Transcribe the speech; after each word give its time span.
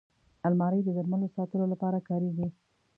الماري 0.47 0.79
د 0.83 0.89
درملو 0.97 1.27
ساتلو 1.35 1.65
لپاره 1.73 2.05
کارېږي 2.09 2.47